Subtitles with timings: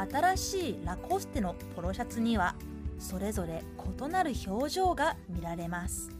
[0.00, 2.54] 新しいラコステのポロシャツには
[2.98, 3.62] それぞれ
[4.00, 6.16] 異なる表情が見られます。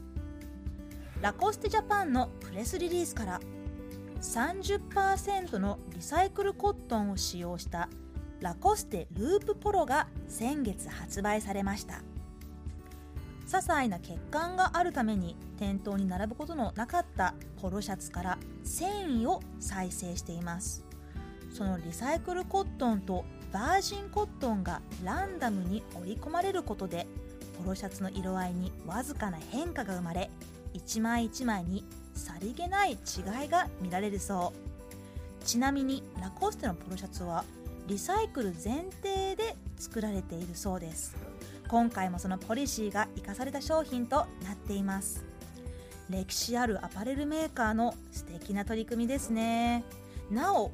[1.21, 3.41] ラコステジャパンのプレスリリースから
[4.21, 7.89] 30%のリサイクルコットンを使用した
[8.39, 12.03] ラコステループポロが先月発売されました
[13.47, 20.83] 些細な欠陥があるために店頭に並ぶことのなかったポロシャツから繊維を再生しています
[21.51, 27.07] そのリサイクルコットンとバージンコットンがランダムに織り込まれることで
[27.57, 30.29] ポロシャツの色合いにわずかな変化が生まれ
[30.73, 35.45] 一枚一枚にさりげない違いが見られるそう。
[35.45, 37.45] ちなみにラコステのポロシャツは
[37.87, 41.15] リサイクル前提で作られているそうです。
[41.67, 45.23] 今回もそのポリシーが生かされた商品となっています。
[46.09, 49.83] 歴史あるアパレルメーカーの素敵な取り組みですね。
[50.29, 50.71] なお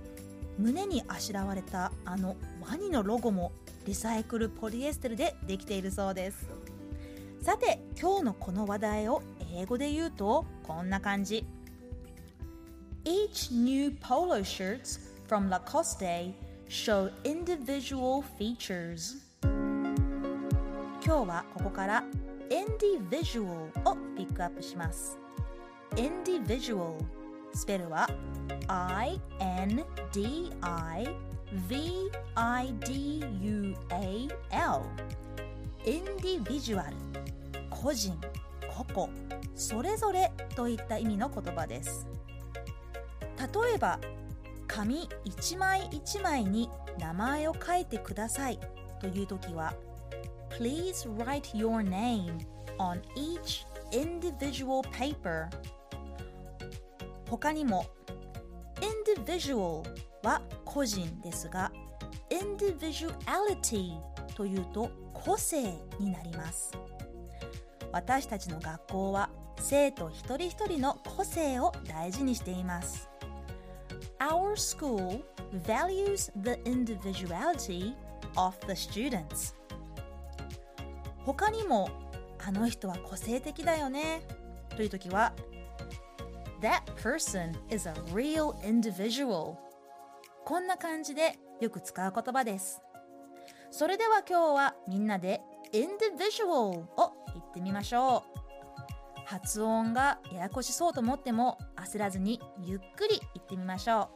[0.58, 2.36] 胸にあしらわれたあの
[2.70, 3.52] ワニのロゴも
[3.86, 6.50] リサイクルポリエステルでできているそうです
[7.42, 9.22] さて今日のこの話題を
[9.54, 11.46] 英語で言うとこんな感じ
[13.04, 16.34] Each new polo shirts from Lacoste
[16.70, 19.18] show individual features
[21.06, 22.04] 今日はここから
[22.50, 23.46] individual
[23.84, 25.20] をピックアップします
[25.96, 26.96] individual
[27.54, 28.08] スペルは
[28.68, 29.20] INDI
[31.70, 31.94] VIDUAL
[35.86, 36.94] individual
[37.70, 38.18] 個人
[38.70, 39.10] 個々
[39.56, 42.08] それぞれといった意味の言葉です
[43.38, 44.00] 例えば
[44.68, 48.60] 紙一枚一枚に名前を書いてください
[49.00, 49.74] という時は
[50.58, 52.38] Please write your name
[52.80, 55.48] on each individual paper
[57.30, 57.86] 他にも
[59.06, 59.84] individual
[60.24, 61.72] は個人ですが
[62.30, 64.00] individuality
[64.36, 65.62] というと個性
[66.00, 66.72] になります
[67.92, 69.30] 私たちの学校は
[69.60, 73.10] 生徒一人一人の個性を大事にしています
[74.20, 75.22] Our school
[75.66, 77.94] values the individuality
[78.36, 79.54] of the students
[81.26, 81.90] 他にも
[82.46, 84.22] あの人は個性的だよね
[84.76, 85.34] という時は
[86.62, 89.56] That person is a real individual
[90.46, 92.82] こんな感じでよく使う言葉です。
[93.72, 96.86] それでは今日はみんなで individual を
[97.34, 99.24] 言ってみましょう。
[99.26, 104.10] 発音がややこしそうと思っても焦らずにゆっくり言ってみましょ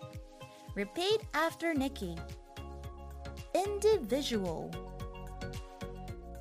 [0.75, 0.79] う。
[0.79, 2.15] Repeat after Nikki.
[3.53, 4.69] Individual.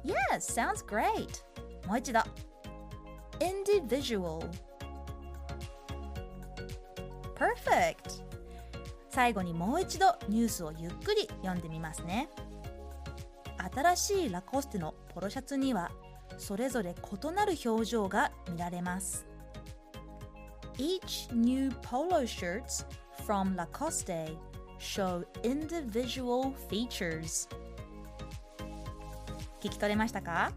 [0.05, 1.29] Yes, sounds great.
[1.87, 2.21] もう一度。
[3.39, 4.47] Individual.
[7.37, 8.26] Perfect.
[9.17, 12.29] 最後にもう一度ニュースをゆっくり読んでみますね。
[13.75, 15.91] 新しいラコステのポロシャツには
[16.37, 19.27] それぞれ異なる表情が見られます。
[20.77, 22.85] Each new polo shirts
[23.27, 24.37] from Lacoste
[24.79, 27.49] show individual features.
[29.63, 30.53] 聞き取れましたか？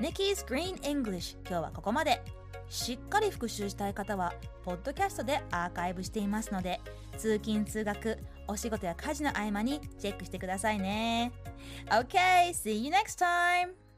[0.00, 2.22] Nikki's Green English 今日はここまで
[2.70, 4.32] しっかり復習したい方は
[4.64, 6.80] ポッドキャストでアーカイブしていますので
[7.18, 8.16] 通勤通学
[8.48, 11.32] お仕事や家事の合間にチェックしてくださいね
[11.90, 13.89] OK, see you next time!